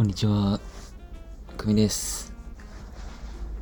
[0.00, 0.58] こんにちは。
[1.58, 2.32] くみです。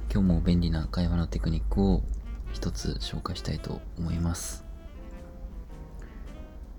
[0.08, 2.04] 今日も便利な会話のテクニックを
[2.52, 4.64] 一つ紹介したいと思います。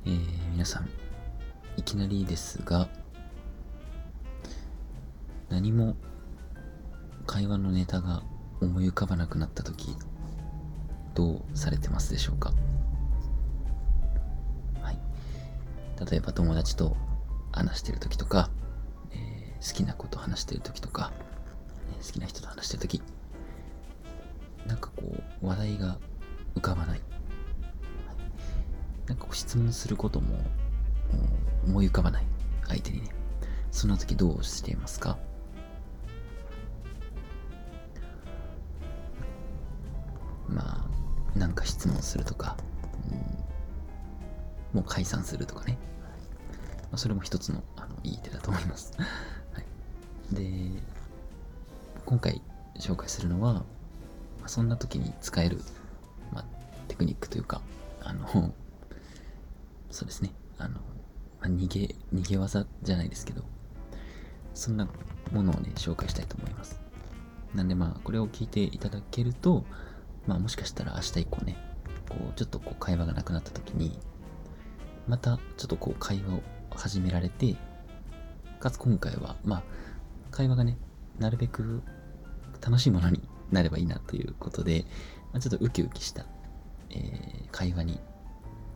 [0.06, 0.90] えー、皆さん、
[1.76, 2.88] いきなりですが、
[5.50, 5.98] 何も
[7.26, 8.24] 会話のネタが
[8.62, 9.94] 思い浮かばなくなった時、
[11.16, 12.54] どうされてますでしょうか？
[14.82, 15.00] はい。
[16.10, 16.96] 例えば友達と
[17.52, 18.50] 話してる時とか、
[19.66, 21.12] 好きなこと話してる時とか、
[22.06, 23.02] 好きな人と話してる時、
[24.66, 25.04] なんかこ
[25.42, 25.98] う、話題が
[26.56, 27.02] 浮かばない。
[29.08, 30.40] なんかこう質問することも
[31.66, 32.26] 思い浮かばない。
[32.68, 33.10] 相手にね。
[33.72, 35.18] そんな時どうしていますか？
[40.48, 40.88] ま
[41.36, 42.58] あ、なんか質問するとか、
[43.12, 45.78] うん、もう解散するとかね。
[46.84, 48.94] まあ、それも一つのあのいい手だと思います。
[50.32, 50.50] で、
[52.06, 52.42] 今回
[52.80, 53.64] 紹介するのは、ま
[54.46, 55.60] あ、そんな時に使える、
[56.32, 56.46] まあ、
[56.88, 57.62] テクニックというか、
[58.02, 58.54] あの、
[59.90, 60.82] そうですね、あの、ま
[61.44, 63.44] あ、逃げ、逃げ技じゃないですけど、
[64.54, 64.88] そんな
[65.32, 66.80] ものをね、紹介したいと思います。
[67.54, 69.66] なんでまあ、これを聞いていただけると、
[70.28, 71.58] まあもしかしたら明日以降ね、
[72.08, 73.98] こう、ちょっとこう会話がなくなった時に、
[75.08, 77.56] またちょっとこう会話を始められて、
[78.60, 79.64] かつ今回は、まあ、
[80.40, 80.78] 会話がね、
[81.20, 81.82] なるべく
[82.62, 84.86] 楽しいものになればいいなということで、
[85.34, 86.26] まあ、ちょっとウキウキした、
[86.92, 88.00] えー、会話に、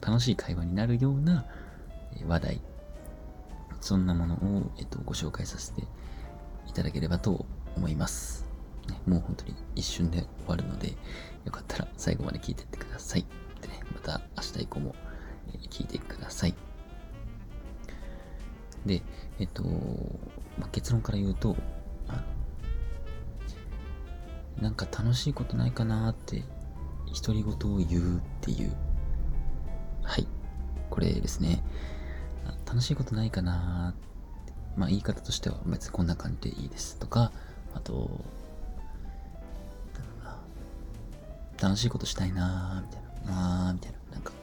[0.02, 1.46] 楽しい会話になるような
[2.28, 2.62] 話題、
[3.80, 5.84] そんなものを、えっと、ご紹介させて
[6.68, 7.46] いただければと
[7.78, 8.46] 思います。
[8.90, 10.90] ね、もう本当に一瞬で終わるので、
[11.46, 13.26] よかったら最後まで聞いてってください。
[13.62, 14.96] でね、また明日以降も
[15.70, 16.56] 聞いてください。
[18.86, 19.02] で、
[19.40, 19.64] えっと、
[20.58, 21.56] まあ、結論から言うと、
[24.62, 26.44] なんか楽しいことないかなって、
[27.22, 28.76] 独り言を言うっていう。
[30.04, 30.28] はい。
[30.90, 31.64] これですね。
[32.66, 33.94] 楽しいことないかな
[34.76, 37.32] まあ言い方としては別にこんな感じでいいですとか、
[37.74, 38.24] あと、
[41.62, 44.34] 楽しいことしたいなーみたいな、あーみたいな、なんか、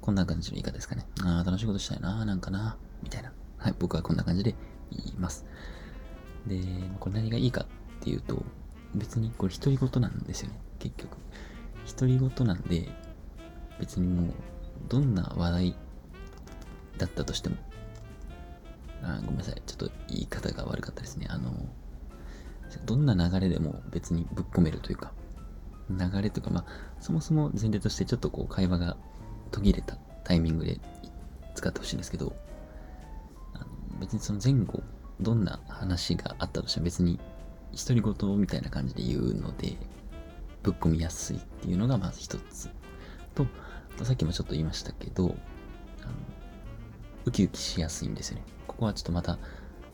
[0.00, 1.06] こんな感じの言い方ですかね。
[1.22, 3.32] あー楽しいことしたいなーなんかなみたいな。
[3.64, 4.54] はい、僕はこんな感じで
[4.92, 5.46] 言います。
[6.46, 6.60] で、
[7.00, 7.66] これ何がいいかっ
[8.00, 8.44] ていうと、
[8.94, 11.16] 別にこれ独り言なんですよね、結局。
[11.96, 12.90] 独り言なんで、
[13.80, 14.34] 別にもう、
[14.90, 15.76] どんな話題
[16.98, 17.56] だったとしても、
[19.02, 21.26] あごめんなさい、ちょっと言い方が悪かったですね。
[21.30, 21.54] あの、
[22.84, 25.14] どんな流れでも別にぶっ込めるというか、
[25.88, 28.98] 流れとか、まあ、そもそも前提としてちょっとこう会話が
[29.52, 30.78] 途切れたタイミングで
[31.54, 32.36] 使ってほしいんですけど、
[34.00, 34.82] 別にその前後、
[35.20, 37.20] どんな話があったとしても別に
[37.72, 39.76] 独り言みたいな感じで言うので、
[40.62, 42.70] ぶっ込みやすいっていうのがまず一つ。
[43.34, 43.46] と、
[44.02, 45.34] さっきもちょっと言いましたけど、
[46.02, 46.12] あの
[47.26, 48.44] ウキウキしやすいんですよね。
[48.66, 49.38] ここはちょっとまた、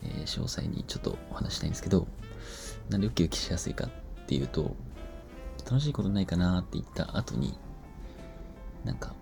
[0.01, 2.07] えー、詳細にちょっとお話したいんですけど、
[2.89, 4.75] なんでウキウキしやすいかっていうと、
[5.65, 7.57] 楽しいことないかなって言った後に、
[8.83, 9.13] なんか、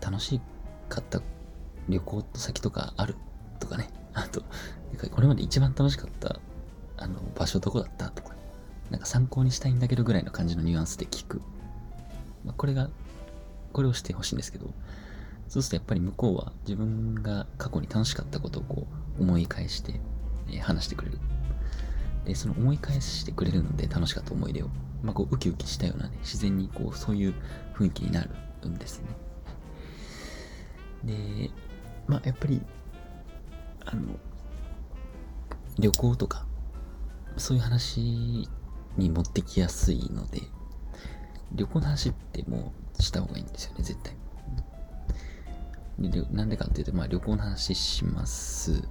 [0.00, 0.40] 楽し
[0.88, 1.20] かった
[1.88, 3.16] 旅行先とかある？
[3.60, 3.90] とかね。
[4.14, 4.42] あと、
[5.10, 6.40] これまで一番楽しかった
[6.96, 8.10] あの場所どこだった？
[8.10, 8.34] とか、
[8.90, 11.42] なんか参考にしたいんだけどぐらいの感じのニュアンスで聞く。
[12.44, 12.90] まあ、これが、
[13.72, 14.72] これをしてほしいんですけど、
[15.48, 18.86] そうするとやっぱり向こうは自分が過去に楽しかったことをこ
[19.18, 20.00] う思い返して、
[20.50, 21.18] え、話してくれる。
[22.24, 24.68] で、その思い返してくれるので楽しかった思い出を、
[25.02, 27.34] まあ、こうウキウキしたようなね、自然にこうそういう
[27.74, 28.30] 雰囲気になる
[28.68, 29.08] んですね。
[31.04, 31.50] で、
[32.06, 32.60] まあやっぱり、
[33.86, 34.02] あの、
[35.78, 36.46] 旅行とか、
[37.36, 38.48] そういう話
[38.96, 40.40] に持ってきやすいので、
[41.52, 44.16] 旅行の話ってもうした方がいいんですよね、絶対。
[46.32, 48.82] なんでかっていうと、まあ旅行の話します。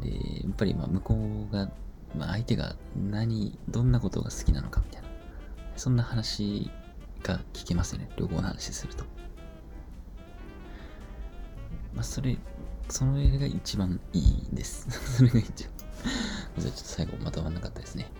[0.00, 0.10] で、
[0.44, 1.14] やっぱりまあ向こ
[1.50, 1.70] うが、
[2.16, 5.08] まあ相手が何、どんなことが好きなのかみたいな、
[5.76, 6.70] そんな話
[7.22, 9.04] が聞けますよね、旅行の話すると。
[12.02, 12.36] まあ、それ、
[12.88, 14.88] それが一番いいです。
[15.18, 15.72] それが一番
[16.58, 18.10] じゃあちょっと最後まとまらなかったですね。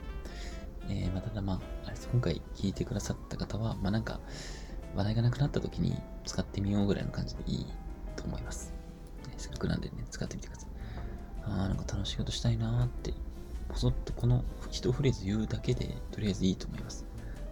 [0.89, 1.93] えー、まあ、ただまあ、あ。
[2.13, 4.21] 今回聞いてくださった方は、まあなんか、
[4.95, 7.67] 話題がなくなった時に使ってみようぐらいの感じでいい
[8.15, 8.73] と思います。
[9.37, 10.71] せっかくなんでね、使ってみてください。
[11.43, 13.13] ああ、なんか楽しいことしたいなーって、
[13.69, 17.05] ぽそっとこの一フレーズ言うだけで、とりあえずいいと思います。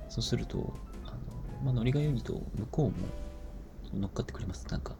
[0.09, 0.75] そうすると、
[1.07, 1.17] あの、
[1.65, 3.09] まあ、ノリが良いと、向こうも
[3.93, 4.69] 乗っかってくれます。
[4.69, 4.95] なんか、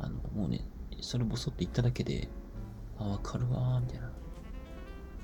[0.00, 0.64] あの、もうね、
[1.00, 2.28] それボソッと言っただけで、
[2.98, 4.10] あ、わかるわー、みたいな。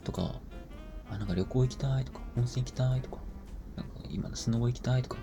[0.04, 0.40] とか、
[1.10, 3.18] あ、なんか旅行行きたいとか、温泉行きたいとか、
[3.76, 5.18] なんか今のスノボ行きたいとか、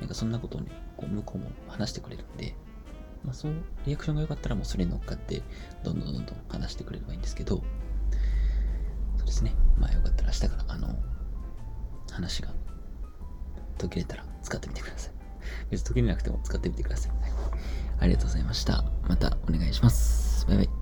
[0.00, 2.54] なんかそんなことをね、こう向こうも話してくれるんで、
[3.24, 3.52] まあそう、
[3.86, 5.42] リアクションが良かったらもうそれに乗っかって、
[5.84, 7.62] どんどんどんどん話してくれればいいんですけど、
[9.16, 9.54] そうですね。
[9.78, 10.98] まあよかったら明日から、あの、
[12.10, 12.48] 話が
[13.78, 15.12] 途切れたら使ってみてください。
[15.70, 17.12] 別に途切れなくても使ってみてください。
[17.12, 17.30] はい、
[18.00, 18.84] ありがとうございました。
[19.08, 20.46] またお願いします。
[20.46, 20.79] バイバイ。